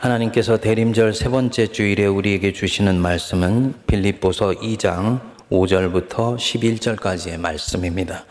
[0.00, 8.24] 하나님께서 대림절 세 번째 주일에 우리에게 주시는 말씀은 빌립보서 2장 5절부터 11절까지의 말씀입니다.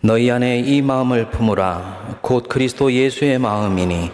[0.00, 4.12] 너희 안에 이 마음을 품으라 곧 그리스도 예수의 마음이니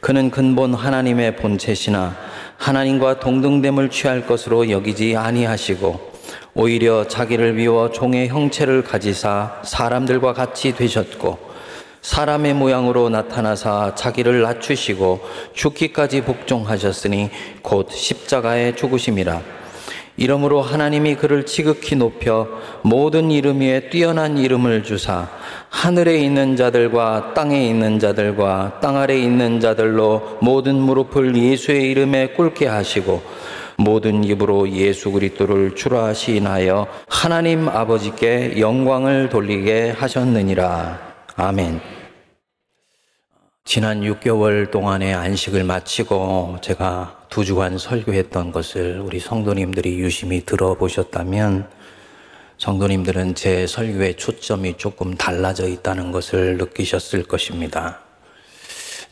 [0.00, 2.16] 그는 근본 하나님의 본체시나
[2.56, 6.10] 하나님과 동등됨을 취할 것으로 여기지 아니하시고
[6.54, 11.49] 오히려 자기를 비워 종의 형체를 가지사 사람들과 같이 되셨고
[12.02, 15.20] 사람의 모양으로 나타나사 자기를 낮추시고
[15.52, 17.30] 죽기까지 복종하셨으니
[17.62, 19.42] 곧 십자가에 죽으심이라.
[20.16, 22.46] 이러므로 하나님이 그를 지극히 높여
[22.82, 25.28] 모든 이름 위에 뛰어난 이름을 주사
[25.70, 32.66] 하늘에 있는 자들과 땅에 있는 자들과 땅 아래 있는 자들로 모든 무릎을 예수의 이름에 꿇게
[32.66, 33.22] 하시고
[33.76, 41.09] 모든 입으로 예수 그리스도를 주라 시인하여 하나님 아버지께 영광을 돌리게 하셨느니라.
[41.36, 41.80] 아멘.
[43.64, 51.70] 지난 6개월 동안의 안식을 마치고 제가 두 주간 설교했던 것을 우리 성도님들이 유심히 들어보셨다면
[52.58, 58.00] 성도님들은 제 설교의 초점이 조금 달라져 있다는 것을 느끼셨을 것입니다.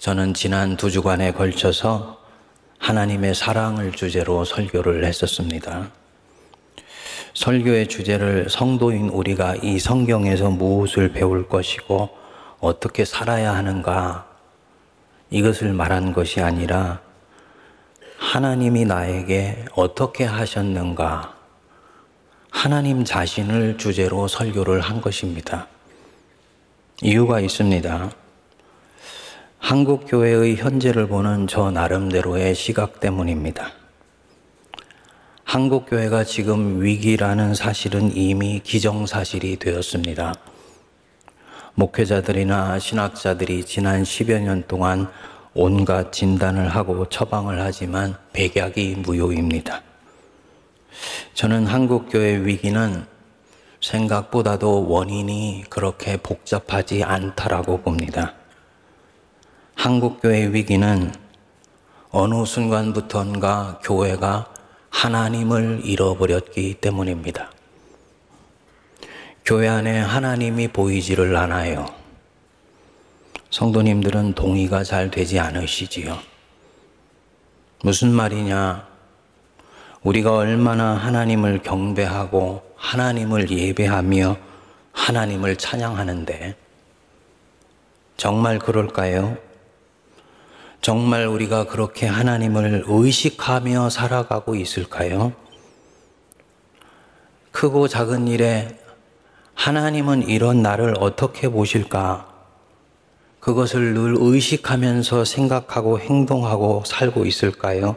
[0.00, 2.20] 저는 지난 두 주간에 걸쳐서
[2.78, 5.90] 하나님의 사랑을 주제로 설교를 했었습니다.
[7.38, 12.08] 설교의 주제를 성도인 우리가 이 성경에서 무엇을 배울 것이고
[12.58, 14.26] 어떻게 살아야 하는가
[15.30, 17.00] 이것을 말한 것이 아니라
[18.18, 21.36] 하나님이 나에게 어떻게 하셨는가
[22.50, 25.68] 하나님 자신을 주제로 설교를 한 것입니다.
[27.02, 28.10] 이유가 있습니다.
[29.60, 33.77] 한국 교회의 현재를 보는 저 나름대로의 시각 때문입니다.
[35.48, 40.34] 한국 교회가 지금 위기라는 사실은 이미 기정사실이 되었습니다.
[41.72, 45.10] 목회자들이나 신학자들이 지난 10여 년 동안
[45.54, 49.80] 온갖 진단을 하고 처방을 하지만 백약이 무효입니다.
[51.32, 53.06] 저는 한국 교회 위기는
[53.80, 58.34] 생각보다도 원인이 그렇게 복잡하지 않다라고 봅니다.
[59.74, 61.10] 한국 교회 위기는
[62.10, 64.57] 어느 순간부턴가 교회가
[64.90, 67.50] 하나님을 잃어버렸기 때문입니다.
[69.44, 71.86] 교회 안에 하나님이 보이지를 않아요.
[73.50, 76.18] 성도님들은 동의가 잘 되지 않으시지요.
[77.82, 78.86] 무슨 말이냐?
[80.02, 84.36] 우리가 얼마나 하나님을 경배하고 하나님을 예배하며
[84.92, 86.56] 하나님을 찬양하는데
[88.16, 89.38] 정말 그럴까요?
[90.80, 95.32] 정말 우리가 그렇게 하나님을 의식하며 살아가고 있을까요?
[97.50, 98.78] 크고 작은 일에
[99.54, 102.28] 하나님은 이런 나를 어떻게 보실까?
[103.40, 107.96] 그것을 늘 의식하면서 생각하고 행동하고 살고 있을까요?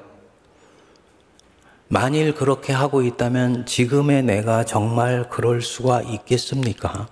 [1.87, 7.07] 만일 그렇게 하고 있다면 지금의 내가 정말 그럴 수가 있겠습니까?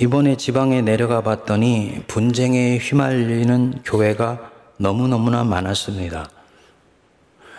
[0.00, 6.30] 이번에 지방에 내려가 봤더니 분쟁에 휘말리는 교회가 너무너무나 많았습니다.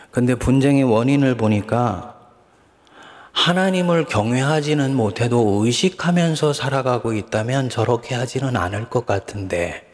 [0.09, 2.15] 근데 분쟁의 원인을 보니까
[3.31, 9.85] 하나님을 경외하지는 못해도 의식하면서 살아가고 있다면 저렇게 하지는 않을 것 같은데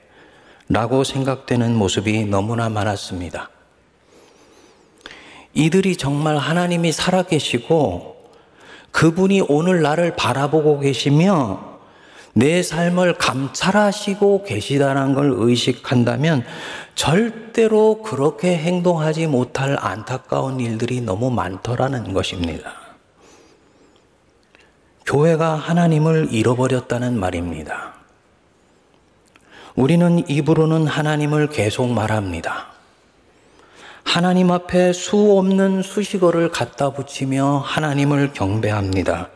[0.69, 3.49] 라고 생각되는 모습이 너무나 많았습니다.
[5.53, 8.15] 이들이 정말 하나님이 살아계시고
[8.91, 11.66] 그분이 오늘 나를 바라보고 계시며
[12.37, 16.45] 내 삶을 감찰하시고 계시다는 걸 의식한다면
[16.93, 22.73] 절대로 그렇게 행동하지 못할 안타까운 일들이 너무 많더라는 것입니다.
[25.03, 27.95] 교회가 하나님을 잃어버렸다는 말입니다.
[29.75, 32.67] 우리는 입으로는 하나님을 계속 말합니다.
[34.03, 39.29] 하나님 앞에 수 없는 수식어를 갖다 붙이며 하나님을 경배합니다.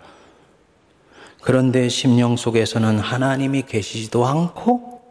[1.41, 5.01] 그런데 심령 속에서는 하나님이 계시지도 않고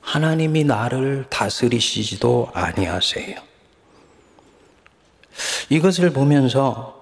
[0.00, 3.36] 하나님이 나를 다스리시지도 아니하세요.
[5.70, 7.00] 이것을 보면서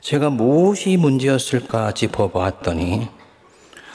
[0.00, 3.08] 제가 무엇이 문제였을까 짚어보았더니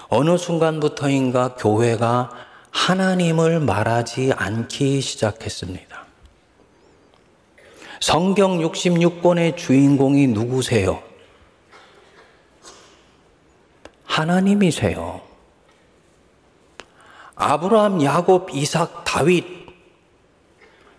[0.10, 2.32] 어느 순간부터인가 교회가
[2.72, 6.06] 하나님을 말하지 않기 시작했습니다.
[8.00, 11.09] 성경 66권의 주인공이 누구세요?
[14.10, 15.22] 하나님이세요.
[17.36, 19.46] 아브라함, 야곱, 이삭, 다윗,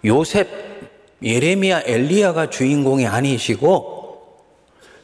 [0.05, 0.49] 요셉,
[1.23, 4.47] 예레미야, 엘리야가 주인공이 아니시고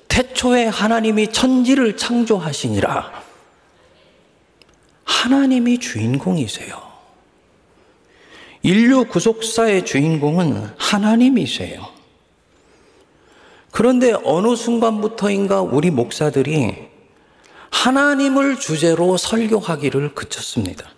[0.08, 3.12] 태초에 하나님이 천지를 창조하시니라.
[5.04, 6.80] 하나님이 주인공이세요.
[8.62, 11.86] 인류 구속사의 주인공은 하나님이세요.
[13.72, 16.95] 그런데 어느 순간부터인가 우리 목사들이
[17.76, 20.88] 하나님을 주제로 설교하기를 그쳤습니다.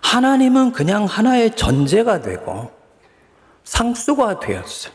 [0.00, 2.70] 하나님은 그냥 하나의 전제가 되고
[3.64, 4.92] 상수가 되었어요.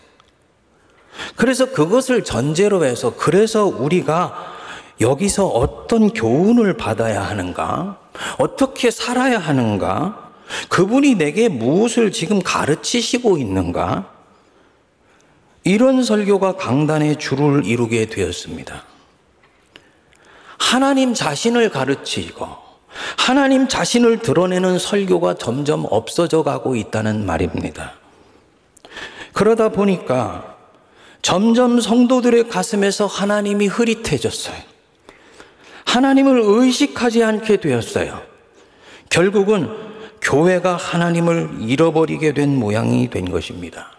[1.35, 4.53] 그래서 그것을 전제로 해서 그래서 우리가
[4.99, 7.99] 여기서 어떤 교훈을 받아야 하는가?
[8.39, 10.31] 어떻게 살아야 하는가?
[10.69, 14.11] 그분이 내게 무엇을 지금 가르치시고 있는가?
[15.63, 18.92] 이런 설교가 강단의 줄을 이루게 되었습니다.
[20.63, 22.47] 하나님 자신을 가르치고
[23.17, 27.93] 하나님 자신을 드러내는 설교가 점점 없어져 가고 있다는 말입니다.
[29.33, 30.55] 그러다 보니까
[31.21, 34.55] 점점 성도들의 가슴에서 하나님이 흐릿해졌어요.
[35.85, 38.21] 하나님을 의식하지 않게 되었어요.
[39.09, 39.69] 결국은
[40.21, 43.91] 교회가 하나님을 잃어버리게 된 모양이 된 것입니다.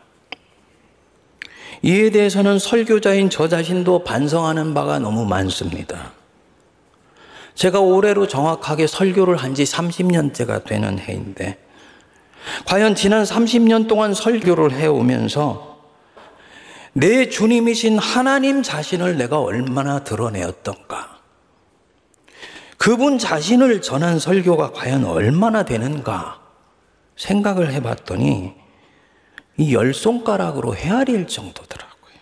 [1.82, 6.13] 이에 대해서는 설교자인 저 자신도 반성하는 바가 너무 많습니다.
[7.54, 11.58] 제가 올해로 정확하게 설교를 한 지 30년째가 되는 해인데,
[12.66, 15.78] 과연 지난 30년 동안 설교를 해오면서
[16.92, 21.18] 내 주님이신 하나님 자신을 내가 얼마나 드러내었던가?
[22.76, 26.40] 그분 자신을 전한 설교가 과연 얼마나 되는가?
[27.16, 28.54] 생각을 해봤더니
[29.56, 32.14] 이 열 손가락으로 헤아릴 정도더라고요.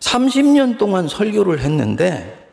[0.00, 2.43] 30년 동안 설교를 했는데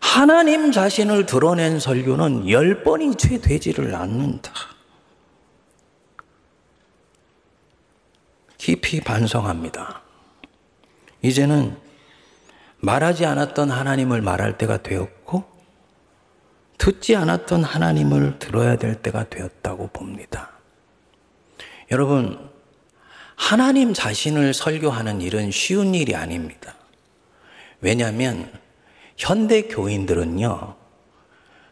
[0.00, 4.52] 하나님 자신을 드러낸 설교는 열 번이 채 되지를 않는다.
[8.56, 10.02] 깊이 반성합니다.
[11.22, 11.76] 이제는
[12.78, 15.44] 말하지 않았던 하나님을 말할 때가 되었고,
[16.78, 20.50] 듣지 않았던 하나님을 들어야 될 때가 되었다고 봅니다.
[21.90, 22.50] 여러분,
[23.34, 26.74] 하나님 자신을 설교하는 일은 쉬운 일이 아닙니다.
[27.80, 28.50] 왜냐하면
[29.18, 30.76] 현대 교인들은요,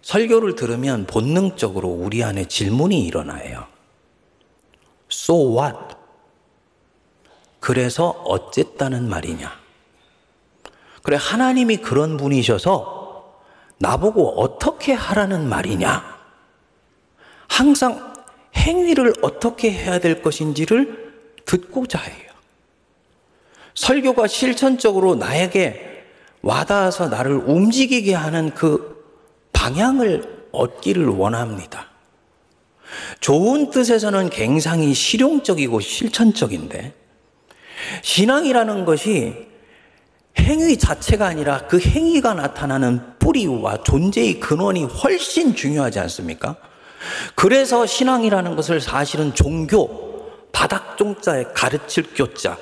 [0.02, 3.66] 설교를 들으면 본능적으로 우리 안에 질문이 일어나요.
[5.10, 5.96] So what?
[7.60, 9.50] 그래서 어쨌다는 말이냐?
[11.02, 13.40] 그래, 하나님이 그런 분이셔서
[13.78, 16.16] 나보고 어떻게 하라는 말이냐?
[17.48, 18.14] 항상
[18.56, 21.14] 행위를 어떻게 해야 될 것인지를
[21.44, 22.32] 듣고자 해요.
[23.74, 25.95] 설교가 실천적으로 나에게
[26.42, 29.04] 와닿아서 나를 움직이게 하는 그
[29.52, 31.86] 방향을 얻기를 원합니다.
[33.20, 36.94] 좋은 뜻에서는 굉장히 실용적이고 실천적인데,
[38.02, 39.46] 신앙이라는 것이
[40.38, 46.56] 행위 자체가 아니라 그 행위가 나타나는 뿌리와 존재의 근원이 훨씬 중요하지 않습니까?
[47.34, 52.56] 그래서 신앙이라는 것을 사실은 종교, 바닥 종자에 가르칠 교자,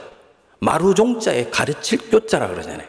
[0.65, 2.89] 마루종자에 가르칠 교자라 그러잖아요.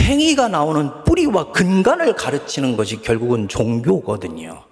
[0.00, 4.62] 행위가 나오는 뿌리와 근간을 가르치는 것이 결국은 종교거든요.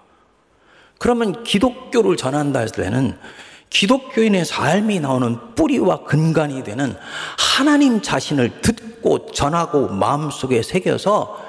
[0.99, 3.19] 그러면 기독교를 전한다 할 때는
[3.70, 6.94] 기독교인의 삶이 나오는 뿌리와 근간이 되는
[7.38, 11.40] 하나님 자신을 듣고 전하고 마음속에 새겨서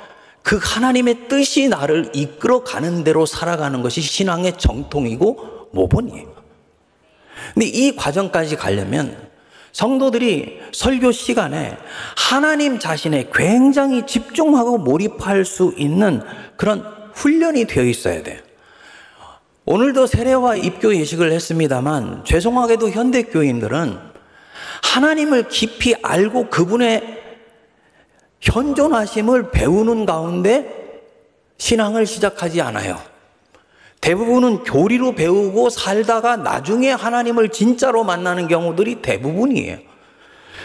[0.41, 6.33] 그 하나님의 뜻이 나를 이끌어 가는 대로 살아가는 것이 신앙의 정통이고 모본이에요.
[7.53, 9.32] 근데 이 과정까지 가려면
[9.73, 11.77] 성도들이 설교 시간에
[12.15, 16.21] 하나님 자신에 굉장히 집중하고 몰입할 수 있는
[16.55, 18.39] 그런 훈련이 되어 있어야 돼요.
[19.65, 23.97] 오늘도 세례와 입교 예식을 했습니다만 죄송하게도 현대 교인들은
[24.83, 27.21] 하나님을 깊이 알고 그분의
[28.41, 31.01] 현존하심을 배우는 가운데
[31.57, 33.12] 신앙을 시작하지 않아요.
[34.03, 39.77] 대부분은 교리로 배우고 살다가 나중에 하나님을 진짜로 만나는 경우들이 대부분이에요.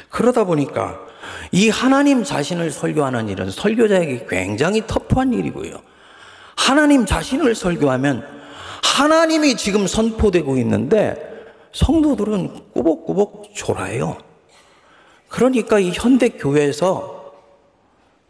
[0.09, 0.99] 그러다 보니까
[1.52, 5.80] 이 하나님 자신을 설교하는 일은 설교자에게 굉장히 터프한 일이고요.
[6.57, 8.26] 하나님 자신을 설교하면
[8.83, 11.14] 하나님이 지금 선포되고 있는데
[11.73, 14.18] 성도들은 꾸벅꾸벅 졸아요.
[15.28, 17.35] 그러니까 이 현대 교회에서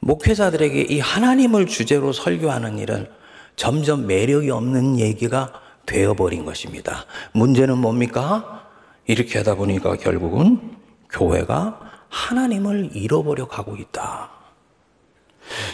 [0.01, 3.18] 목회자들에게 이 하나님을 주제로 설교하는 일은
[3.59, 5.53] 점점 매력이 없는 얘기가
[5.85, 7.05] 되어버린 것입니다.
[7.33, 8.69] 문제는 뭡니까?
[9.07, 10.77] 이렇게 하다 보니까 결국은
[11.11, 14.31] 교회가 하나님을 잃어버려 가고 있다.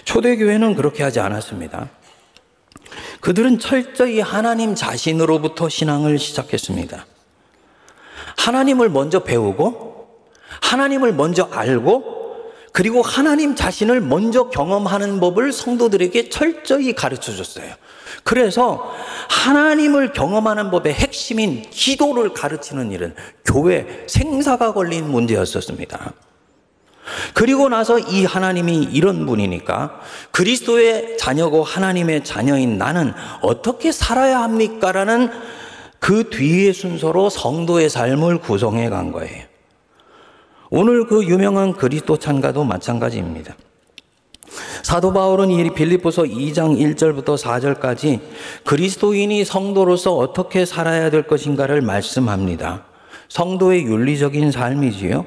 [0.04, 1.90] 초대교회는 그렇게 하지 않았습니다.
[3.20, 7.04] 그들은 철저히 하나님 자신으로부터 신앙을 시작했습니다.
[8.38, 10.08] 하나님을 먼저 배우고,
[10.62, 12.13] 하나님을 먼저 알고,
[12.74, 17.72] 그리고 하나님 자신을 먼저 경험하는 법을 성도들에게 철저히 가르쳐 줬어요.
[18.24, 18.92] 그래서
[19.28, 23.14] 하나님을 경험하는 법의 핵심인 기도를 가르치는 일은
[23.44, 26.14] 교회 생사가 걸린 문제였었습니다.
[27.32, 30.00] 그리고 나서 이 하나님이 이런 분이니까
[30.32, 34.90] 그리스도의 자녀고 하나님의 자녀인 나는 어떻게 살아야 합니까?
[34.90, 35.30] 라는
[36.00, 39.53] 그 뒤의 순서로 성도의 삶을 구성해 간 거예요.
[40.76, 43.54] 오늘 그 유명한 그리스도 찬가도 마찬가지입니다.
[44.82, 48.18] 사도 바울은 이 빌립보서 2장 1절부터 4절까지
[48.64, 52.86] 그리스도인이 성도로서 어떻게 살아야 될 것인가를 말씀합니다.
[53.28, 55.24] 성도의 윤리적인 삶이지요.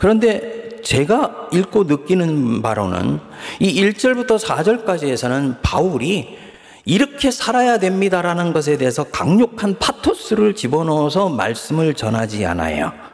[0.00, 3.20] 그런데 제가 읽고 느끼는 바로는
[3.60, 6.36] 이 1절부터 4절까지에서는 바울이
[6.84, 13.06] 이렇게 살아야 됩니다라는 것에 대해서 강력한 파토스를 집어넣어서 말씀을 전하지 않아요.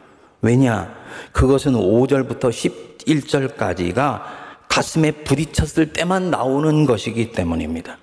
[0.43, 0.93] 왜냐?
[1.31, 4.21] 그것은 5절부터 11절까지가
[4.67, 7.97] 가슴에 부딪혔을 때만 나오는 것이기 때문입니다.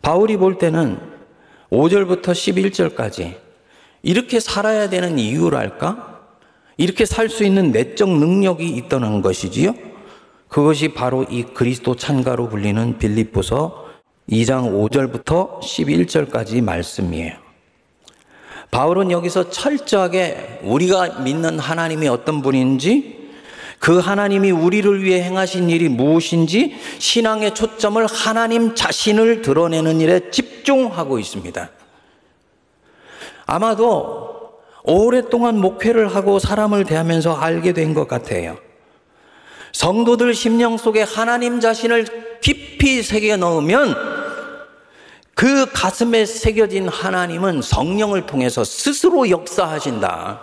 [0.00, 0.98] 바울이 볼 때는
[1.70, 3.36] 5절부터 11절까지
[4.02, 6.20] 이렇게 살아야 되는 이유랄까?
[6.76, 9.74] 이렇게 살 수 있는 내적 능력이 있다는 것이지요.
[10.46, 13.88] 그것이 바로 이 그리스도 찬가로 불리는 빌립보서
[14.30, 17.47] 2장 5절부터 11절까지 말씀이에요.
[18.70, 23.18] 바울은 여기서 철저하게 우리가 믿는 하나님이 어떤 분인지
[23.78, 31.70] 그 하나님이 우리를 위해 행하신 일이 무엇인지 신앙의 초점을 하나님 자신을 드러내는 일에 집중하고 있습니다.
[33.46, 38.58] 아마도 오랫동안 목회를 하고 사람을 대하면서 알게 된 것 같아요.
[39.72, 44.17] 성도들 심령 속에 하나님 자신을 깊이 새겨 넣으면
[45.38, 50.40] 그 가슴에 새겨진 하나님은 성령을 통해서 스스로 역사하신다.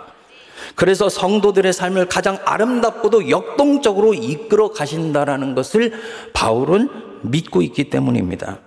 [0.74, 5.92] 그래서 성도들의 삶을 가장 아름답고도 역동적으로 이끌어 가신다라는 것을
[6.32, 6.88] 바울은
[7.20, 8.60] 믿고 있기 때문입니다.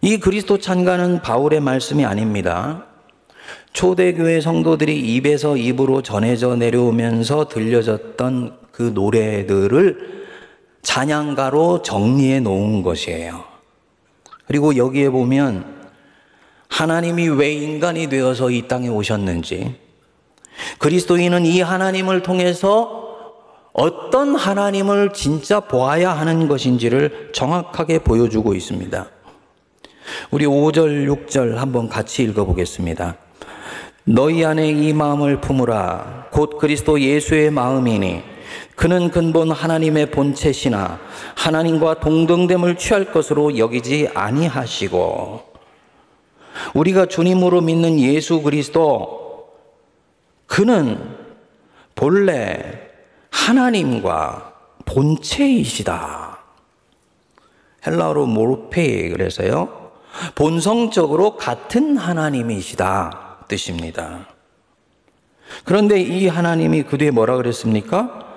[0.00, 2.86] 이 그리스도 찬가는 바울의 말씀이 아닙니다.
[3.72, 10.22] 초대교회 성도들이 입에서 입으로 전해져 내려오면서 들려졌던 그 노래들을
[10.82, 13.51] 찬양가로 정리해 놓은 것이에요.
[14.46, 15.82] 그리고 여기에 보면
[16.68, 19.76] 하나님이 왜 인간이 되어서 이 땅에 오셨는지,
[20.78, 23.02] 그리스도인은 이 하나님을 통해서
[23.72, 29.06] 어떤 하나님을 진짜 보아야 하는 것인지를 정확하게 보여주고 있습니다.
[30.30, 33.16] 우리 5절, 6절 한번 같이 읽어보겠습니다.
[34.04, 36.28] 너희 안에 이 마음을 품으라.
[36.32, 38.31] 곧 그리스도 예수의 마음이니
[38.82, 40.98] 그는 근본 하나님의 본체시나
[41.36, 45.40] 하나님과 동등됨을 취할 것으로 여기지 아니하시고
[46.74, 49.46] 우리가 주님으로 믿는 예수 그리스도
[50.46, 51.16] 그는
[51.94, 52.90] 본래
[53.30, 54.52] 하나님과
[54.84, 56.38] 본체이시다.
[57.86, 59.92] 헬라어로 모르페 그래서요.
[60.34, 64.26] 본성적으로 같은 하나님이시다 뜻입니다.
[65.62, 68.31] 그런데 이 하나님이 그 뒤에 뭐라 그랬습니까?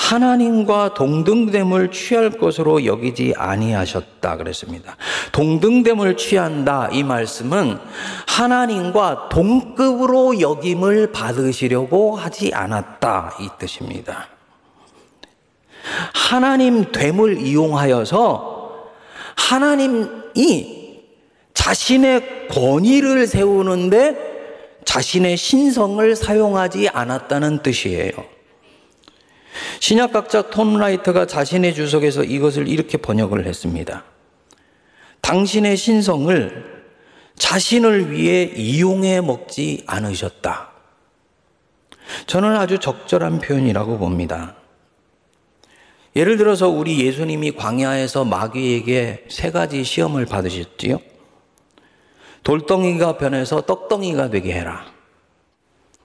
[0.00, 4.96] 하나님과 동등됨을 취할 것으로 여기지 아니하셨다 그랬습니다.
[5.30, 7.78] 동등됨을 취한다 이 말씀은
[8.26, 14.28] 하나님과 동급으로 여김을 받으시려고 하지 않았다 이 뜻입니다.
[16.14, 18.90] 하나님 됨을 이용하여서
[19.36, 20.80] 하나님이
[21.52, 24.30] 자신의 권위를 세우는데
[24.84, 28.39] 자신의 신성을 사용하지 않았다는 뜻이에요.
[29.80, 34.04] 신약학자 톰 라이트가 자신의 주석에서 이것을 이렇게 번역을 했습니다.
[35.22, 36.84] 당신의 신성을
[37.34, 40.68] 자신을 위해 이용해 먹지 않으셨다.
[42.26, 44.56] 저는 아주 적절한 표현이라고 봅니다.
[46.14, 50.98] 예를 들어서 우리 예수님이 광야에서 마귀에게 세 가지 시험을 받으셨지요.
[52.42, 54.84] 돌덩이가 변해서 떡덩이가 되게 해라.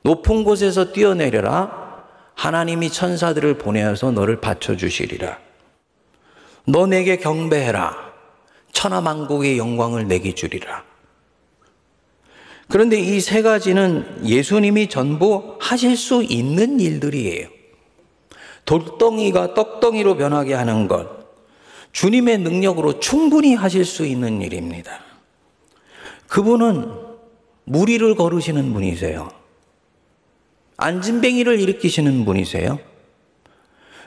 [0.04, 1.85] 높은 곳에서 뛰어내려라.
[2.36, 5.40] 하나님이 천사들을 보내어서 너를 받쳐주시리라.
[6.68, 8.14] 너 내게 경배해라.
[8.72, 10.84] 천하만국의 영광을 내게 주리라.
[12.68, 17.48] 그런데 이 세 가지는 예수님이 전부 하실 수 있는 일들이에요.
[18.66, 21.08] 돌덩이가 떡덩이로 변하게 하는 것,
[21.92, 25.00] 주님의 능력으로 충분히 하실 수 있는 일입니다.
[26.28, 26.92] 그분은
[27.66, 29.30] 무리를 걸으시는 분이세요.
[30.78, 32.80] 안진뱅이를 일으키시는 분이세요.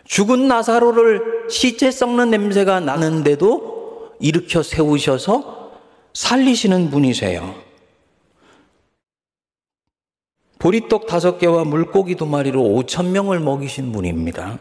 [0.04, 5.72] 죽은 나사로를 시체 썩는 냄새가 나는데도 일으켜 세우셔서
[6.14, 7.54] 살리시는 분이세요.
[10.58, 14.58] 보리떡 다섯 개와 물고기 두 마리로 오천 명을 먹이신 분입니다.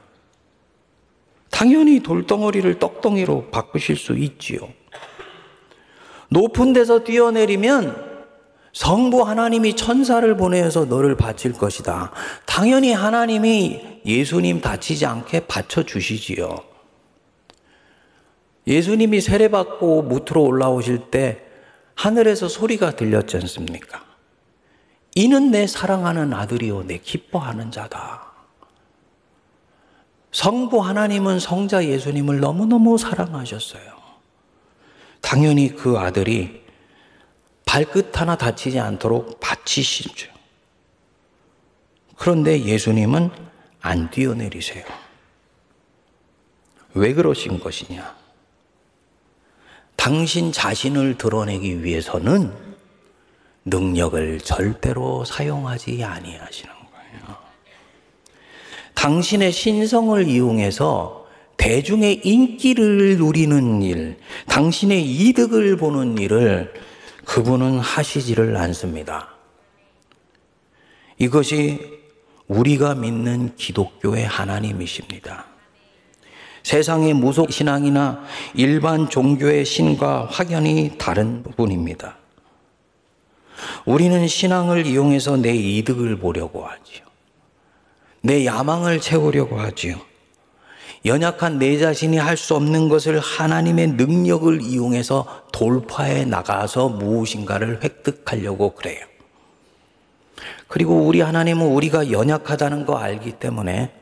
[1.49, 4.59] 당연히 돌덩어리를 떡덩이로 바꾸실 수 있지요.
[6.29, 8.06] 높은 데서 뛰어내리면
[8.77, 12.11] 성부 하나님이 천사를 보내서 너를 바칠 것이다.
[12.45, 16.59] 당연히 하나님이 예수님 다치지 않게 받쳐 주시지요.
[18.67, 21.41] 예수님이 세례받고 무트로 올라오실 때
[21.95, 24.05] 하늘에서 소리가 들렸지 않습니까?
[25.15, 28.27] 이는 내 사랑하는 아들이요, 내 기뻐하는 자다.
[30.31, 33.97] 성부 하나님은 성자 예수님을 너무너무 사랑하셨어요.
[35.21, 36.66] 당연히 그 아들이
[37.67, 40.31] 발끝 하나 다치지 않도록 바치시죠.
[42.15, 43.29] 그런데 예수님은
[43.81, 44.83] 안 뛰어내리세요.
[46.95, 48.15] 왜 그러신 것이냐?
[49.95, 52.51] 당신 자신을 드러내기 위해서는
[53.65, 57.37] 능력을 절대로 사용하지 아니하시는 거예요.
[58.95, 66.73] 당신의 신성을 이용해서 대중의 인기를 누리는 일, 당신의 이득을 보는 일을
[67.37, 69.29] 그분은 하시지를 않습니다.
[71.19, 72.01] 이것이
[72.47, 75.45] 우리가 믿는 기독교의 하나님이십니다.
[76.63, 78.23] 세상의 무속 신앙이나
[78.55, 82.17] 일반 종교의 신과 확연히 다른 분입니다.
[83.85, 87.05] 우리는 신앙을 이용해서 내 이득을 보려고 하지요.
[88.21, 90.06] 내 야망을 채우려고 하지요.
[91.05, 99.05] 연약한 내 자신이 할 수 없는 것을 하나님의 능력을 이용해서 돌파해 나가서 무엇인가를 획득하려고 그래요.
[100.67, 103.93] 그리고 우리 하나님은 우리가 연약하다는 거 알기 때문에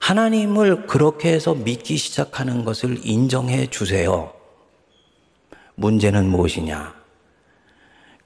[0.00, 4.32] 하나님을 그렇게 해서 믿기 시작하는 것을 인정해 주세요.
[5.76, 6.94] 문제는 무엇이냐?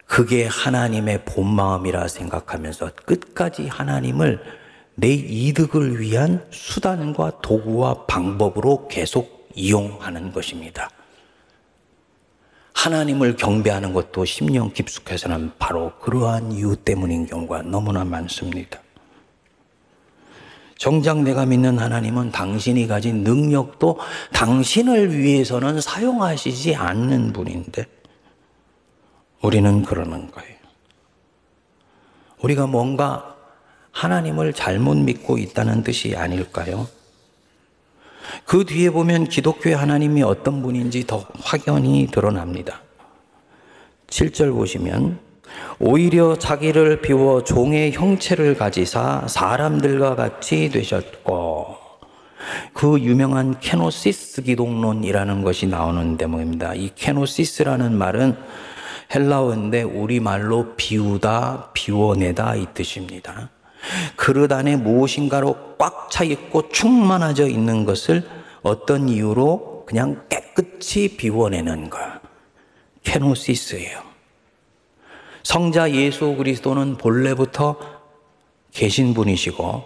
[0.07, 4.41] 그게 하나님의 본 마음이라 생각하면서 끝까지 하나님을
[4.97, 10.91] 내 이득을 위한 수단과 도구와 방법으로 계속 이용하는 것입니다.
[12.73, 18.81] 하나님을 경배하는 것도 심령 깊숙해서는 바로 그러한 이유 때문인 경우가 너무나 많습니다.
[20.79, 23.99] 정작 내가 믿는 하나님은 당신이 가진 능력도
[24.33, 27.87] 당신을 위해서는 사용하시지 않는 분인데
[29.43, 30.57] 우리는 그러는 거예요.
[32.43, 33.36] 우리가 뭔가
[33.97, 36.87] 하나님을 잘못 믿고 있다는 뜻이 아닐까요?
[38.45, 42.83] 그 뒤에 보면 기독교의 하나님이 어떤 분인지 더 확연히 드러납니다.
[44.09, 45.19] 7절 보시면
[45.79, 51.77] 오히려 자기를 비워 종의 형체를 가지사 사람들과 같이 되셨고
[52.75, 56.75] 그 유명한 케노시스 기독론이라는 것이 나오는 대목입니다.
[56.75, 58.37] 이 케노시스라는 말은
[59.15, 63.51] 헬라어인데 우리말로 비우다, 비워내다 이 뜻입니다.
[64.17, 68.27] 그릇 안에 무엇인가로 꽉 차 있고 충만해져 있는 것을
[68.63, 71.99] 어떤 이유로 그냥 깨끗이 비워내는 것.
[73.03, 74.01] 케노시스예요.
[75.43, 77.77] 성자 예수 그리스도는 본래부터
[78.73, 79.85] 계신 분이시고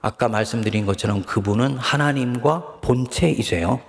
[0.00, 3.80] 아까 말씀드린 것처럼 그분은 하나님과 본체이세요.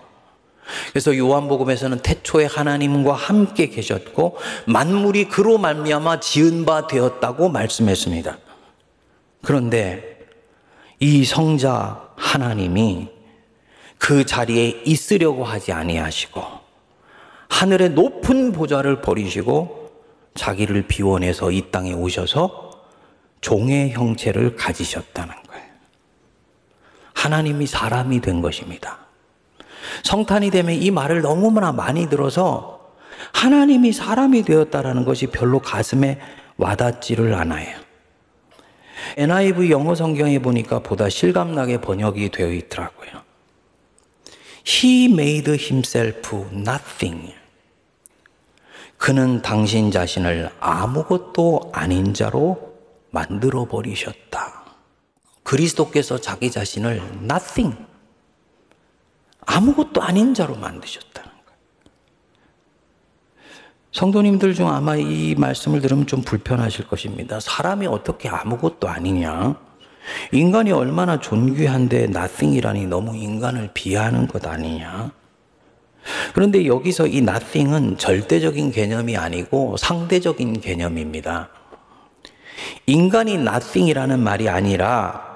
[0.90, 8.38] 그래서 요한복음에서는 태초에 하나님과 함께 계셨고 만물이 그로 말미암아 지은 바 되었다고 말씀했습니다.
[9.42, 10.20] 그런데
[11.00, 13.10] 이 성자 하나님이
[13.98, 16.42] 그 자리에 있으려고 하지 아니하시고
[17.50, 19.92] 하늘의 높은 보좌를 버리시고
[20.36, 22.70] 자기를 비워내서 이 땅에 오셔서
[23.42, 25.66] 종의 형체를 가지셨다는 거예요.
[27.14, 29.00] 하나님이 사람이 된 것입니다.
[30.04, 32.94] 성탄이 되면 이 말을 너무나 많이 들어서
[33.34, 36.20] 하나님이 사람이 되었다라는 것이 별로 가슴에
[36.58, 37.79] 와닿지를 않아요.
[39.18, 43.24] NIV 영어 성경에 보니까 보다 실감나게 번역이 되어 있더라고요.
[44.68, 47.34] He made himself nothing.
[48.98, 52.74] 그는 당신 자신을 아무것도 아닌 자로
[53.12, 54.66] 만들어 버리셨다.
[55.44, 57.76] 그리스도께서 자기 자신을 nothing,
[59.46, 61.29] 아무것도 아닌 자로 만드셨다.
[63.92, 67.40] 성도님들 중 아마 이 말씀을 들으면 좀 불편하실 것입니다.
[67.40, 69.56] 사람이 어떻게 아무것도 아니냐?
[70.32, 75.12] 인간이 얼마나 존귀한데 nothing이라니 너무 인간을 비하하는 것 아니냐?
[76.34, 81.50] 그런데 여기서 이 nothing은 절대적인 개념이 아니고 상대적인 개념입니다.
[82.86, 85.28] 인간이 nothing이라는 말이 아니라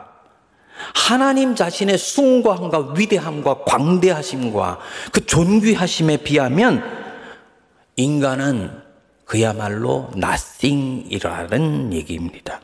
[0.94, 4.80] 하나님 자신의 숭고함과 위대함과 광대하심과
[5.12, 7.03] 그 존귀하심에 비하면
[7.96, 8.82] 인간은
[9.26, 12.62] 그야말로 nothing이라는 얘기입니다.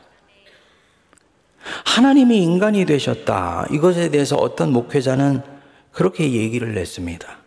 [1.84, 3.66] 하나님이 인간이 되셨다.
[3.70, 5.42] 이것에 대해서 어떤 목회자는
[5.92, 7.38] 그렇게 얘기를 했습니다.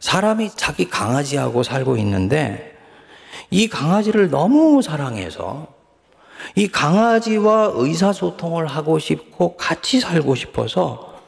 [0.00, 2.76] 사람이 자기 강아지하고 살고 있는데
[3.50, 5.72] 이 강아지를 너무 사랑해서
[6.56, 11.20] 이 강아지와 의사소통을 하고 싶고 같이 살고 싶어서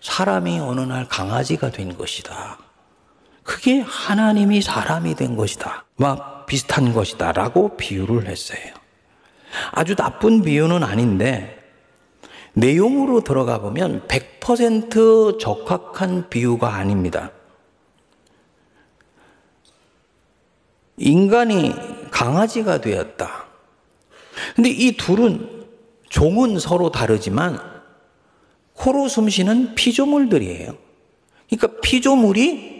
[0.00, 2.58] 사람이 어느 날 강아지가 된 것이다.
[3.44, 5.84] 그게 하나님이 사람이 된 것이다.
[5.96, 7.32] 막 비슷한 것이다.
[7.32, 8.58] 라고 비유를 했어요.
[9.70, 11.62] 아주 나쁜 비유는 아닌데
[12.54, 17.30] 내용으로 들어가 보면 100% 적합한 비유가 아닙니다.
[20.96, 21.74] 인간이
[22.10, 23.46] 강아지가 되었다.
[24.54, 25.66] 근데 이 둘은
[26.08, 27.58] 종은 서로 다르지만
[28.74, 30.76] 코로 숨쉬는 피조물들이에요.
[31.50, 32.73] 그러니까 피조물이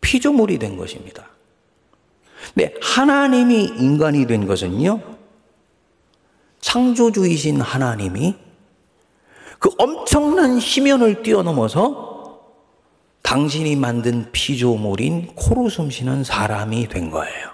[0.00, 1.28] 피조물이 된 것입니다.
[2.54, 5.00] 근데 하나님이 인간이 된 것은요,
[6.60, 8.34] 창조주이신 하나님이
[9.58, 12.10] 그 엄청난 심연을 뛰어넘어서
[13.22, 17.50] 당신이 만든 피조물인 코로 숨쉬는 사람이 된 거예요.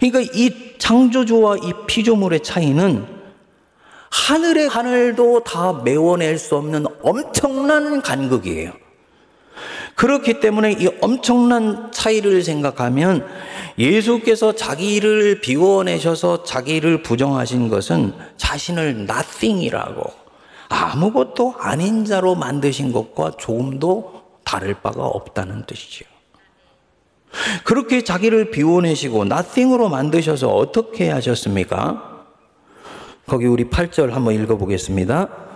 [0.00, 3.18] 그러니까 이 창조주와 이 피조물의 차이는
[4.10, 8.72] 하늘의 하늘도 다 메워낼 수 없는 엄청난 간극이에요.
[9.98, 13.26] 그렇기 때문에 이 엄청난 차이를 생각하면
[13.80, 20.04] 예수께서 자기를 비워내셔서 자기를 부정하신 것은 자신을 nothing이라고
[20.68, 26.04] 아무것도 아닌 자로 만드신 것과 조금도 다를 바가 없다는 뜻이죠.
[27.64, 32.24] 그렇게 자기를 비워내시고 nothing으로 만드셔서 어떻게 하셨습니까?
[33.26, 35.47] 거기 우리 8절 한번 읽어보겠습니다.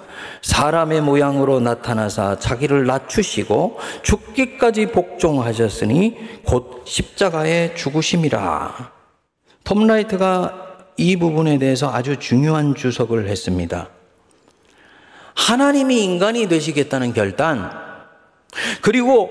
[0.43, 8.93] 사람의 모양으로 나타나사 자기를 낮추시고 죽기까지 복종하셨으니 곧 십자가에 죽으심이라.
[9.65, 13.89] 톰 라이트가 이 부분에 대해서 아주 중요한 주석을 했습니다.
[15.35, 17.71] 하나님이 인간이 되시겠다는 결단,
[18.83, 19.31] 그리고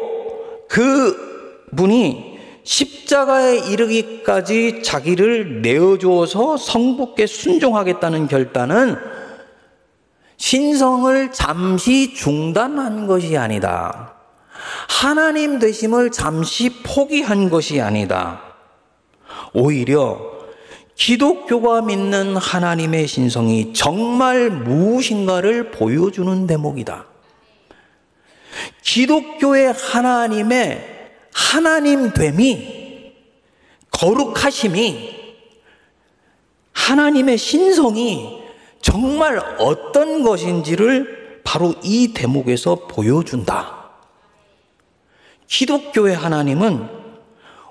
[0.68, 8.96] 그 분이 십자가에 이르기까지 자기를 내어주어서 성부께 순종하겠다는 결단은
[10.42, 14.16] 신성을 잠시 중단한 것이 아니다.
[14.90, 18.42] 하나님 되심을 잠시 포기한 것이 아니다.
[19.54, 20.20] 오히려
[20.96, 27.06] 기독교가 믿는 하나님의 신성이 정말 무엇인가를 보여주는 대목이다.
[28.82, 33.14] 기독교의 하나님의 하나님 됨이
[33.92, 35.22] 거룩하심이
[36.74, 38.41] 하나님의 신성이
[38.82, 43.90] 정말 어떤 것인지를 바로 이 대목에서 보여준다.
[45.48, 46.88] 기독교의 하나님은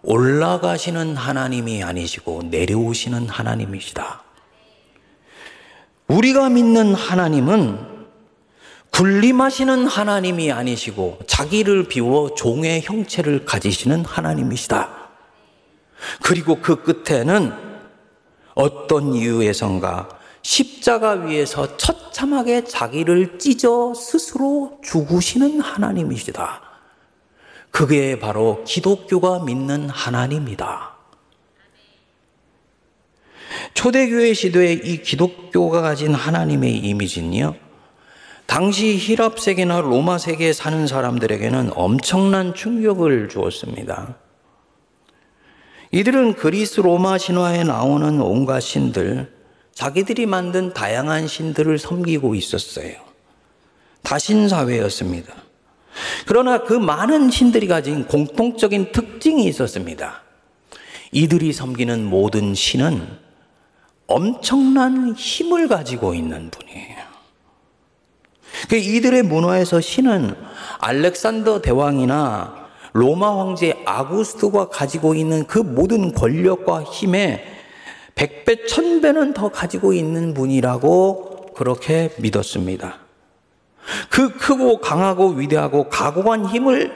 [0.03, 4.23] 올라가시는 하나님이 아니시고 내려오시는 하나님이시다.
[6.07, 7.91] 우리가 믿는 하나님은
[8.91, 14.91] 군림하시는 하나님이 아니시고 자기를 비워 종의 형체를 가지시는 하나님이시다.
[16.23, 17.53] 그리고 그 끝에는
[18.55, 26.63] 어떤 이유에선가 십자가 위에서 처참하게 자기를 찢어 스스로 죽으시는 하나님이시다.
[27.71, 30.91] 그게 바로 기독교가 믿는 하나님이다.
[33.75, 37.55] 초대교회 시대의 이 기독교가 가진 하나님의 이미지는요,
[38.47, 44.17] 당시 히랍 세계나 로마 세계에 사는 사람들에게는 엄청난 충격을 주었습니다.
[45.93, 49.40] 이들은 그리스 로마 신화에 나오는 온갖 신들,
[49.81, 52.97] 자기들이 만든 다양한 신들을 섬기고 있었어요.
[54.03, 55.33] 다신 사회였습니다.
[56.27, 60.21] 그러나 그 많은 신들이 가진 공통적인 특징이 있었습니다.
[61.13, 63.09] 이들이 섬기는 모든 신은
[64.07, 66.99] 엄청난 힘을 가지고 있는 분이에요.
[68.69, 70.35] 그 이들의 문화에서 신은
[70.81, 77.60] 알렉산더 대왕이나 로마 황제 아구스토가 가지고 있는 그 모든 권력과 힘에
[78.21, 82.99] 백배, 천배는 더 가지고 있는 분이라고 그렇게 믿었습니다.
[84.11, 86.95] 그 크고 강하고 위대하고 각오한 힘을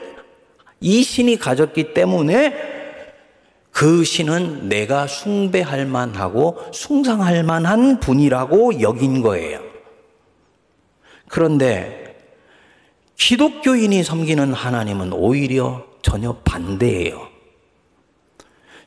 [0.81, 2.53] 이 신이 가졌기 때문에
[3.71, 9.61] 그 신은 내가 숭배할 만하고 숭상할 만한 분이라고 여긴 거예요.
[11.27, 12.19] 그런데
[13.17, 17.19] 기독교인이 섬기는 하나님은 오히려 전혀 반대예요.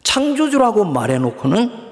[0.04, 1.87] 창조주라고 말해놓고는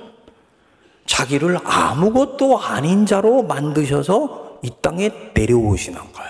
[1.07, 6.27] 자기를 아무것도 아닌 자로 만드셔서 이 땅에 내려오시는 거야.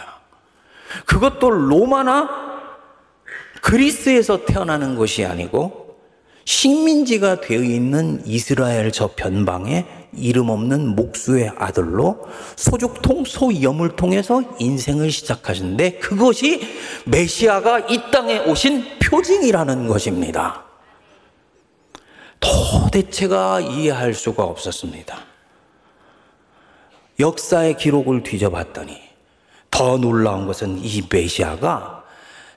[1.07, 2.29] 그것도 로마나
[3.62, 5.87] 그리스에서 태어나는 것이 아니고
[6.45, 15.99] 식민지가 되어 있는 이스라엘 저 변방에 이름 없는 목수의 아들로 소죽통 소염을 통해서 인생을 시작하셨는데
[15.99, 16.61] 그것이
[17.05, 20.66] 메시아가 이 땅에 오신 표징이라는 것입니다.
[22.40, 25.16] 도대체가 이해할 수가 없었습니다.
[27.18, 29.01] 역사의 기록을 뒤져봤더니
[29.70, 32.05] 더 놀라운 것은 이 메시아가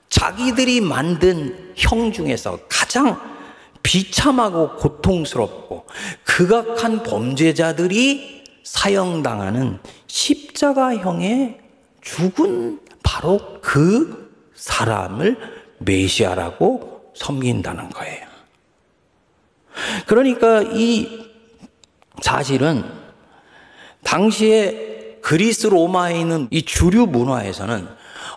[0.10, 3.20] 자기들이 만든 형 중에서 가장
[3.84, 5.86] 비참하고 고통스럽고
[6.24, 11.60] 극악한 범죄자들이 사형당하는 십자가형에
[12.02, 15.38] 죽은 바로 그 사람을
[15.80, 18.29] 메시아라고 섬긴다는 거예요.
[20.06, 21.30] 그러니까 이
[22.22, 22.84] 사실은
[24.04, 27.88] 당시에 그리스 로마에 있는 이 주류 문화에서는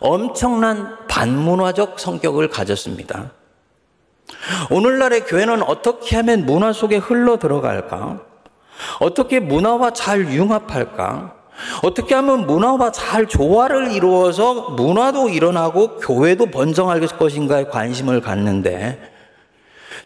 [0.00, 3.32] 엄청난 반문화적 성격을 가졌습니다.
[4.70, 8.20] 오늘날의 교회는 어떻게 하면 문화 속에 흘러 들어갈까?
[9.00, 11.36] 어떻게 문화와 잘 융합할까?
[11.82, 19.11] 어떻게 하면 문화와 잘 조화를 이루어서 문화도 일어나고 교회도 번성할 것인가에 관심을 갖는데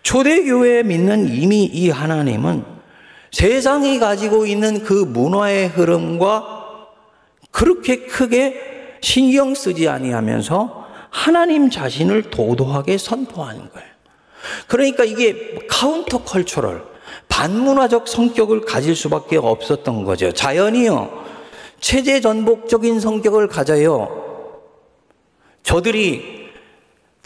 [0.06, 2.64] 초대교회에 믿는 이미 이 하나님은
[3.32, 6.86] 세상이 가지고 있는 그 문화의 흐름과
[7.50, 13.88] 그렇게 크게 신경 쓰지 아니하면서 하나님 자신을 도도하게 선포하는 거예요.
[14.68, 16.84] 그러니까 이게 counter-cultural,
[17.28, 20.30] 반문화적 성격을 가질 수밖에 없었던 거죠.
[20.30, 21.24] 자연이요.
[21.80, 24.22] 체제 전복적인 성격을 가져요.
[25.64, 26.45] 저들이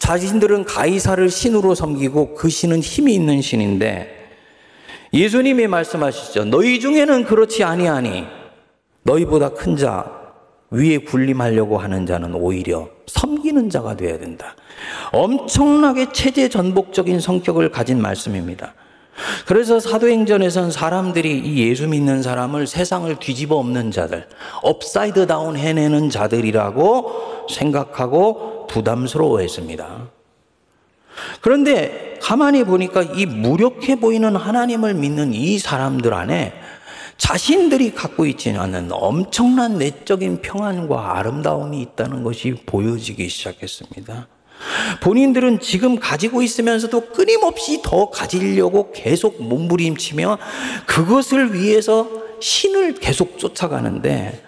[0.01, 4.29] 자신들은 가이사를 신으로 섬기고 그 신은 힘이 있는 신인데
[5.13, 6.45] 예수님이 말씀하시죠.
[6.45, 8.25] 너희 중에는 그렇지 아니하니
[9.03, 10.19] 너희보다 큰 자
[10.71, 14.55] 위에 군림하려고 하는 자는 오히려 섬기는 자가 되어야 된다.
[15.11, 18.73] 엄청나게 체제 전복적인 성격을 가진 말씀입니다.
[19.45, 24.27] 그래서 사도행전에선 사람들이 이 예수 믿는 사람을 세상을 뒤집어 엎는 자들,
[24.61, 30.09] upside down 해내는 자들이라고 생각하고 부담스러워 했습니다.
[31.41, 36.53] 그런데 가만히 보니까 이 무력해 보이는 하나님을 믿는 이 사람들 안에
[37.17, 44.27] 자신들이 갖고 있지는 않은 엄청난 내적인 평안과 아름다움이 있다는 것이 보여지기 시작했습니다.
[45.01, 50.37] 본인들은 지금 가지고 있으면서도 끊임없이 더 가지려고 계속 몸부림치며
[50.85, 52.07] 그것을 위해서
[52.39, 54.43] 신을 계속 쫓아가는데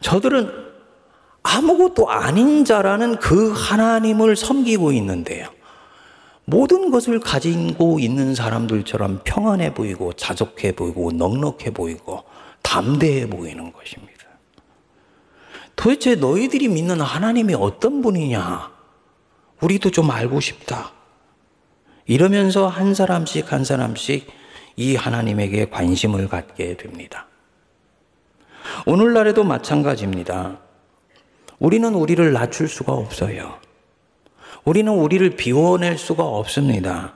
[0.00, 0.66] 저들은
[1.42, 5.48] 아무것도 아닌 자라는 그 하나님을 섬기고 있는데요.
[6.44, 12.24] 모든 것을 가지고 있는 사람들처럼 평안해 보이고 자족해 보이고 넉넉해 보이고
[12.62, 14.12] 담대해 보이는 것입니다.
[15.74, 18.75] 도대체 너희들이 믿는 하나님이 어떤 분이냐?
[19.60, 20.92] 우리도 좀 알고 싶다.
[22.06, 24.26] 이러면서 한 사람씩 한 사람씩
[24.76, 27.26] 이 하나님에게 관심을 갖게 됩니다.
[28.84, 30.58] 오늘날에도 마찬가지입니다.
[31.58, 33.58] 우리는 우리를 낮출 수가 없어요.
[34.64, 37.14] 우리는 우리를 비워낼 수가 없습니다.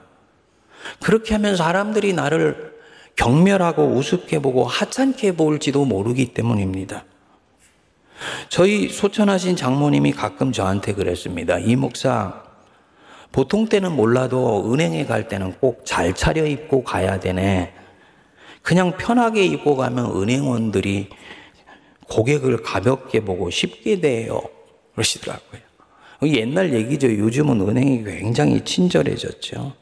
[1.03, 2.71] 그렇게 하면 사람들이 나를
[3.15, 7.05] 경멸하고 우습게 보고 하찮게 볼지도 모르기 때문입니다.
[8.49, 11.57] 저희 소천하신 장모님이 가끔 저한테 그랬습니다.
[11.59, 12.43] 이 목사,
[13.31, 17.73] 보통 때는 몰라도 은행에 갈 때는 꼭 잘 차려입고 가야 되네.
[18.61, 21.09] 그냥 편하게 입고 가면 은행원들이
[22.07, 24.41] 고객을 가볍게 보고 쉽게 대요.
[24.93, 25.61] 그러시더라고요.
[26.23, 27.07] 옛날 얘기죠.
[27.11, 29.73] 요즘은 은행이 굉장히 친절해졌죠.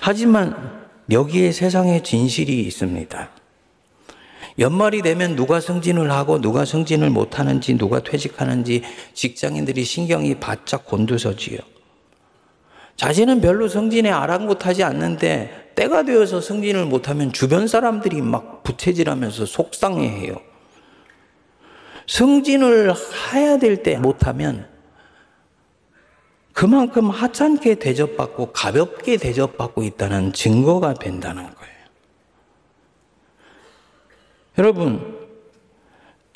[0.00, 3.30] 하지만 여기에 세상에 진실이 있습니다.
[4.58, 11.58] 연말이 되면 누가 승진을 하고 누가 승진을 못하는지 누가 퇴직하는지 직장인들이 신경이 바짝 곤두서지요.
[12.96, 20.36] 자신은 별로 승진에 아랑곳하지 않는데 때가 되어서 승진을 못하면 주변 사람들이 막 부채질하면서 속상해해요.
[22.06, 22.94] 승진을
[23.32, 24.68] 해야 될 때 못하면
[26.52, 31.63] 그만큼 하찮게 대접받고 가볍게 대접받고 있다는 증거가 된다는 거예요.
[34.58, 35.18] 여러분,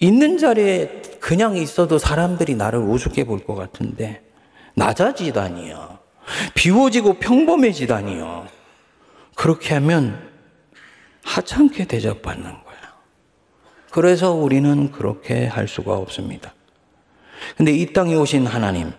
[0.01, 4.23] 있는 자리에 그냥 있어도 사람들이 나를 우습게 볼 것 같은데,
[4.75, 5.99] 낮아지다니요.
[6.55, 8.47] 비워지고 평범해지다니요.
[9.35, 10.29] 그렇게 하면
[11.25, 12.79] 하찮게 대접받는 거야.
[13.91, 16.55] 그래서 우리는 그렇게 할 수가 없습니다.
[17.57, 18.93] 근데 이 땅에 오신 하나님,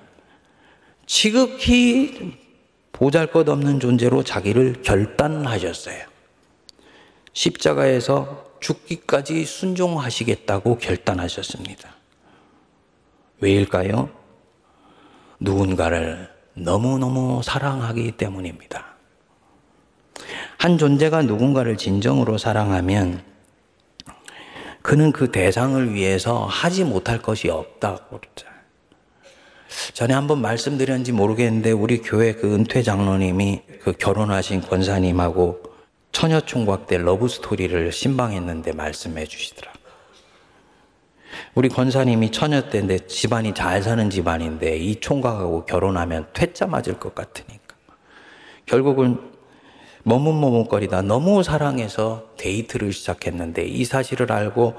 [1.05, 2.37] 지극히
[2.91, 6.03] 보잘 것 없는 존재로 자기를 결단하셨어요.
[7.33, 11.95] 십자가에서 죽기까지 순종하시겠다고 결단하셨습니다.
[13.41, 14.09] 왜일까요?
[15.39, 18.85] 누군가를 너무너무 사랑하기 때문입니다.
[20.57, 23.23] 한 존재가 누군가를 진정으로 사랑하면
[24.81, 28.59] 그는 그 대상을 위해서 하지 못할 것이 없다고 그러잖아요.
[29.93, 35.68] 전에 한번 말씀드렸는지 모르겠는데 우리 교회 그 은퇴 장로님이 그 결혼하신 권사님하고
[36.11, 39.71] 처녀 총각 때 러브 스토리를 심방했는데 말씀해 주시더라.
[41.55, 47.75] 우리 권사님이 처녀 때인데 집안이 잘 사는 집안인데 이 총각하고 결혼하면 퇴짜 맞을 것 같으니까
[48.65, 49.19] 결국은
[50.03, 54.73] 머뭇머뭇거리다 너무 사랑해서 데이트를 시작했는데 이 사실을 알고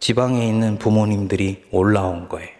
[0.00, 2.50] 지방에 있는 부모님들이 올라온 거예요.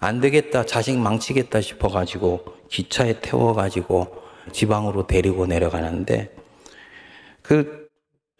[0.00, 6.34] 안 되겠다, 자식 망치겠다 싶어가지고 기차에 태워가지고 지방으로 데리고 내려가는데
[7.42, 7.88] 그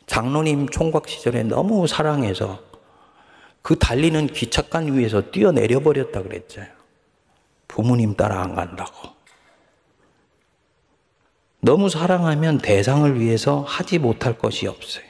[0.07, 2.62] 장로님 총각 시절에 너무 사랑해서
[3.62, 6.73] 그 달리는 기찻간 위에서 뛰어내려 버렸다 그랬잖아요.
[7.69, 9.11] 부모님 따라 안 간다고.
[11.61, 15.05] 너무 사랑하면 대상을 위해서 하지 못할 것이 없어요.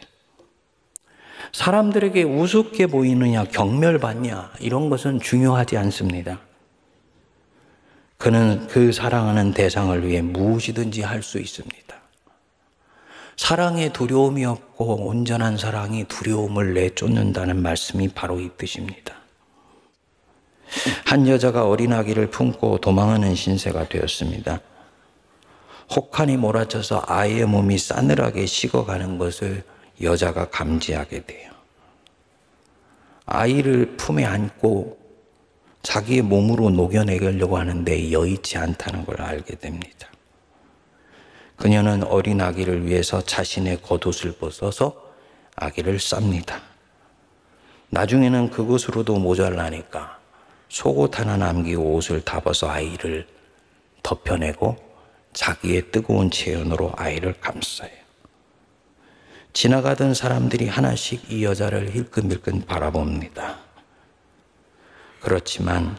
[1.52, 6.40] 사람들에게 우습게 보이느냐, 경멸받냐, 이런 것은 중요하지 않습니다.
[8.18, 11.91] 그는 그 사랑하는 대상을 위해 무엇이든지 할 수 있습니다.
[13.42, 19.16] 사랑에 두려움이 없고 온전한 사랑이 두려움을 내쫓는다는 말씀이 바로 이 뜻입니다.
[21.04, 24.60] 한 여자가 어린 아기를 품고 도망하는 신세가 되었습니다.
[25.90, 29.64] 혹한이 몰아쳐서 아이의 몸이 싸늘하게 식어가는 것을
[30.00, 31.50] 여자가 감지하게 돼요.
[33.26, 34.98] 아이를 품에 안고
[35.82, 40.11] 자기의 몸으로 녹여내려고 하는데 여의치 않다는 걸 알게 됩니다.
[41.62, 45.00] 그녀는 어린 아기를 위해서 자신의 겉옷을 벗어서
[45.54, 46.60] 아기를 쌉니다.
[47.90, 50.18] 나중에는 그것으로도 모자라니까
[50.68, 53.28] 속옷 하나 남기고 옷을 다 벗어 아이를
[54.02, 54.76] 덮여내고
[55.34, 57.92] 자기의 뜨거운 체온으로 아이를 감싸요.
[59.52, 63.58] 지나가던 사람들이 하나씩 이 여자를 힐끔힐끔 바라봅니다.
[65.20, 65.96] 그렇지만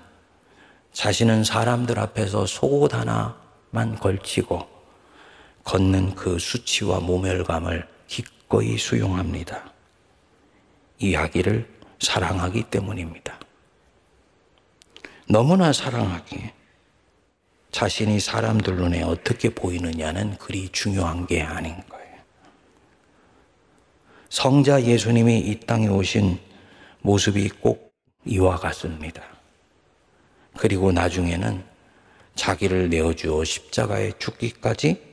[0.91, 4.72] 자신은 사람들 앞에서 속옷 하나만 걸치고
[5.63, 9.71] 걷는 그 수치와 모멸감을 기꺼이 수용합니다.
[10.99, 11.67] 이 아기를
[11.99, 13.39] 사랑하기 때문입니다.
[15.28, 16.54] 너무나 사랑하기에
[17.71, 22.17] 자신이 사람들 눈에 어떻게 보이느냐는 그리 중요한 게 아닌 거예요.
[24.30, 26.39] 성자 예수님이 이 땅에 오신
[27.02, 27.93] 모습이 꼭
[28.26, 29.23] 이와 같습니다.
[30.58, 31.63] 그리고 나중에는
[32.36, 35.12] 자기를 내어주어 십자가에 죽기까지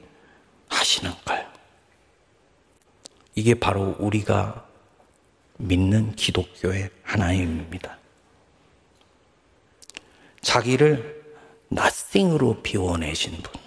[0.70, 1.50] 하시는 거예요.
[3.34, 4.66] 이게 바로 우리가
[5.58, 7.98] 믿는 기독교의 하나님입니다.
[10.40, 11.36] 자기를
[11.70, 13.60] nothing으로 비워내신 분.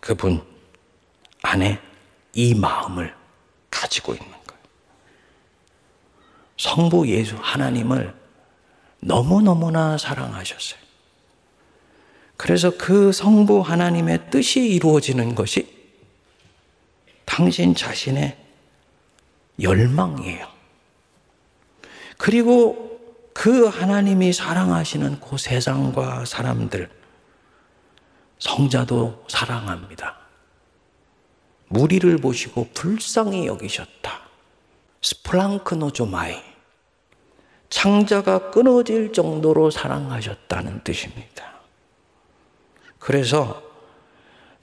[0.00, 0.46] 그분
[1.42, 1.80] 안에
[2.32, 3.14] 이 마음을
[3.70, 4.62] 가지고 있는 거예요.
[6.58, 8.14] 성부 예수 하나님을
[9.00, 10.85] 너무너무나 사랑하셨어요.
[12.36, 15.74] 그래서 그 성부 하나님의 뜻이 이루어지는 것이
[17.24, 18.36] 당신 자신의
[19.60, 20.46] 열망이에요.
[22.18, 23.00] 그리고
[23.32, 26.88] 그 하나님이 사랑하시는 그 세상과 사람들,
[28.38, 30.16] 성자도 사랑합니다.
[31.68, 34.20] 무리를 보시고 불쌍히 여기셨다.
[35.02, 36.36] σπλαγχνίζομαι.
[37.68, 41.55] 창자가 끊어질 정도로 사랑하셨다는 뜻입니다.
[43.06, 43.62] 그래서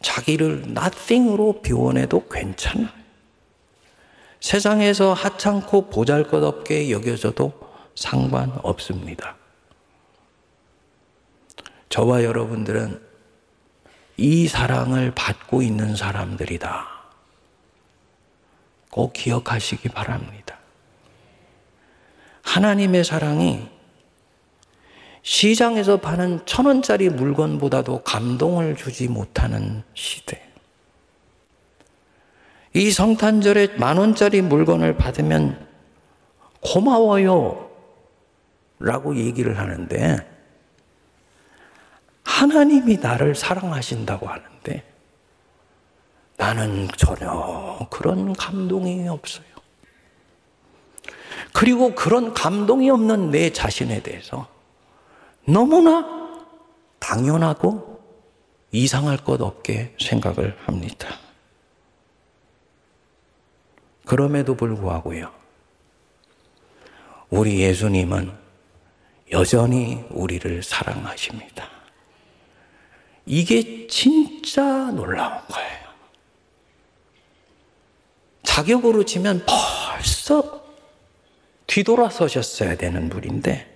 [0.01, 2.89] 자기를 nothing으로 비워내도 괜찮아요.
[4.41, 7.53] 세상에서 하찮고 보잘 것 없게 여겨져도
[7.95, 9.37] 상관없습니다.
[11.87, 13.01] 저와 여러분들은
[14.17, 16.85] 이 사랑을 받고 있는 사람들이다.
[18.89, 20.59] 꼭 기억하시기 바랍니다.
[22.41, 23.72] 하나님의 사랑이
[25.23, 30.41] 시장에서 파는 천 원짜리 물건보다도 감동을 주지 못하는 시대.
[32.73, 35.65] 이 성탄절에 만 원짜리 물건을 받으면
[36.59, 37.71] 고마워요.
[38.79, 40.17] 라고 얘기를 하는데,
[42.25, 44.83] 하나님이 나를 사랑하신다고 하는데,
[46.35, 49.45] 나는 전혀 그런 감동이 없어요.
[51.53, 54.52] 그리고 그런 감동이 없는 내 자신에 대해서
[55.45, 56.23] 너무나
[56.99, 58.01] 당연하고
[58.71, 61.19] 이상할 것 없게 생각을 합니다.
[64.05, 65.31] 그럼에도 불구하고요.
[67.29, 68.31] 우리 예수님은
[69.31, 71.67] 여전히 우리를 사랑하십니다.
[73.25, 75.83] 이게 진짜 놀라운 거예요.
[78.43, 80.63] 자격으로 치면 벌써
[81.67, 83.72] 뒤돌아서셨어야 되는 분인데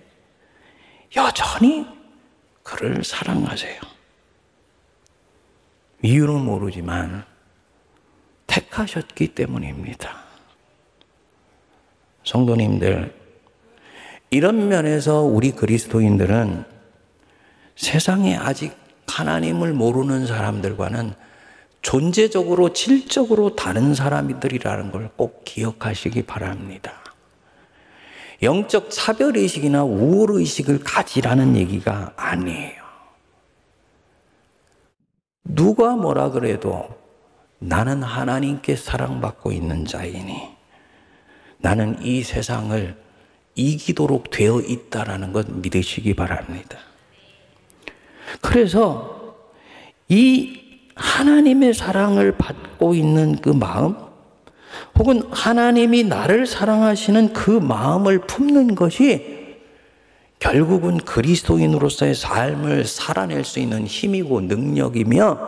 [1.16, 1.86] 여전히
[2.62, 3.80] 그를 사랑하세요.
[6.02, 7.24] 이유는 모르지만
[8.46, 10.16] 택하셨기 때문입니다.
[12.24, 13.14] 성도님들,
[14.30, 16.64] 이런 면에서 우리 그리스도인들은
[17.76, 21.14] 세상에 아직 하나님을 모르는 사람들과는
[21.80, 26.92] 존재적으로 질적으로 다른 사람들이라는 걸 꼭 기억하시기 바랍니다.
[28.42, 32.82] 영적 차별의식이나 우월의식을 가지라는 얘기가 아니에요.
[35.44, 36.88] 누가 뭐라 그래도
[37.58, 40.56] 나는 하나님께 사랑받고 있는 자이니
[41.58, 42.96] 나는 이 세상을
[43.56, 46.78] 이기도록 되어 있다라는 것 믿으시기 바랍니다.
[48.40, 49.34] 그래서
[50.08, 50.60] 이
[50.94, 53.96] 하나님의 사랑을 받고 있는 그 마음,
[54.98, 59.38] 혹은 하나님이 나를 사랑하시는 그 마음을 품는 것이
[60.38, 65.38] 결국은 그리스도인으로서의 삶을 살아낼 수 있는 힘이고 능력이며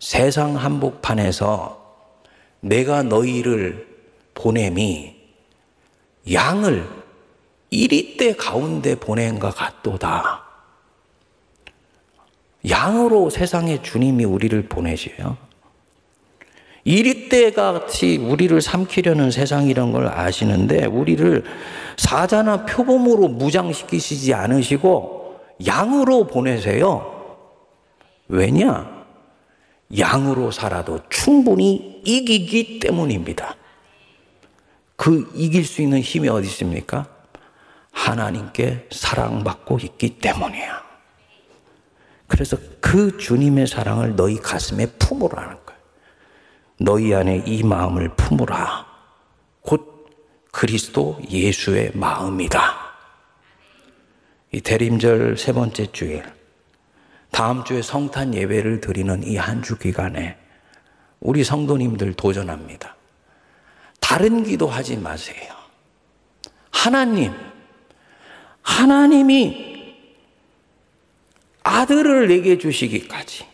[0.00, 1.82] 세상 한복판에서
[2.60, 3.86] 내가 너희를
[4.34, 5.14] 보냄이
[6.32, 6.88] 양을
[7.70, 10.42] 이리 때 가운데 보낸 것 같도다.
[12.68, 15.36] 양으로 세상에 주님이 우리를 보내셔요.
[16.84, 21.42] 이리 때 같이 우리를 삼키려는 세상이란 걸 아시는데 우리를
[21.96, 27.10] 사자나 표범으로 무장시키시지 않으시고 양으로 보내세요.
[28.28, 28.92] 왜냐?
[29.96, 33.56] 양으로 살아도 충분히 이기기 때문입니다.
[34.96, 37.06] 그 이길 수 있는 힘이 어디 있습니까?
[37.92, 40.84] 하나님께 사랑받고 있기 때문이야.
[42.26, 45.63] 그래서 그 주님의 사랑을 너희 가슴에 품으라는.
[46.78, 48.86] 너희 안에 이 마음을 품으라.
[49.60, 50.08] 곧
[50.50, 52.84] 그리스도 예수의 마음이다.
[54.52, 56.22] 이 대림절 세 번째 주일,
[57.30, 60.36] 다음 주에 성탄 예배를 드리는 이 한 주 기간에
[61.20, 62.94] 우리 성도님들 도전합니다.
[64.00, 65.52] 다른 기도 하지 마세요.
[66.70, 67.32] 하나님,
[68.62, 69.96] 하나님이
[71.62, 73.46] 아들을 내게 주시기까지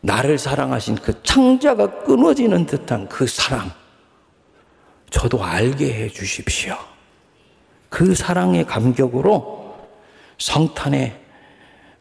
[0.00, 3.70] 나를 사랑하신 그 창자가 끊어지는 듯한 그 사랑,
[5.10, 6.76] 저도 알게 해 주십시오.
[7.88, 9.76] 그 사랑의 감격으로
[10.38, 11.20] 성탄에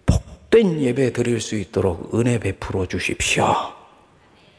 [0.06, 3.54] 복된 예배 드릴 수 있도록 은혜 베풀어 주십시오.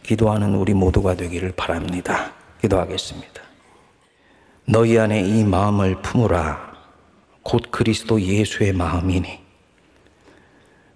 [0.03, 2.33] 기도하는 우리 모두가 되기를 바랍니다.
[2.61, 3.41] 기도하겠습니다.
[4.67, 6.71] 너희 안에 이 마음을 품으라.
[7.43, 9.50] 곧 그리스도 예수의 마음이니.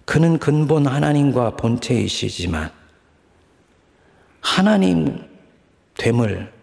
[0.05, 2.71] 그는 근본 하나님과 본체이시지만
[4.39, 5.27] 하나님
[5.97, 6.53] 됨을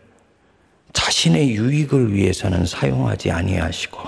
[0.93, 3.99] 자신의 유익을 위해서는 사용하지 아니하시고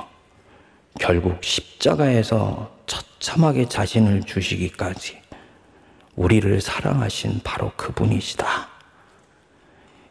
[1.01, 5.21] 결국 십자가에서 처참하게 자신을 주시기까지
[6.15, 8.69] 우리를 사랑하신 바로 그분이시다.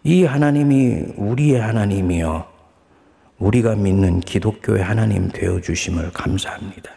[0.04, 2.46] 이 하나님이 우리의 하나님이요.
[3.40, 6.92] 우리가 믿는 기독교의 하나님 되어 주심을 감사합니다.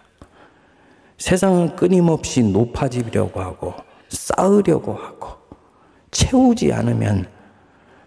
[1.19, 3.75] 세상은 끊임없이 높아지려고 하고
[4.09, 5.29] 쌓으려고 하고
[6.11, 7.29] 채우지 않으면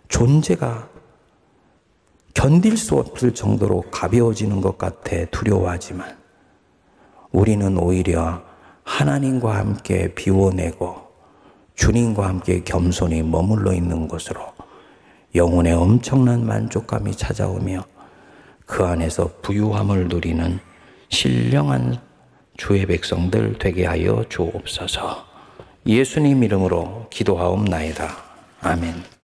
[0.07, 0.87] 존재가
[2.33, 6.17] 견딜 수 없을 정도로 가벼워지는 것 같아 두려워하지만
[7.31, 8.41] 우리는 오히려
[8.83, 11.09] 하나님과 함께 비워내고
[11.75, 14.41] 주님과 함께 겸손히 머물러 있는 곳으로
[15.35, 17.83] 영혼의 엄청난 만족감이 찾아오며
[18.65, 20.59] 그 안에서 부유함을 누리는
[21.09, 22.08] 신령한
[22.59, 25.25] 주의 백성들 되게 하여 주옵소서.
[25.87, 28.17] 예수님 이름으로 기도하옵나이다.
[28.59, 29.17] 아멘.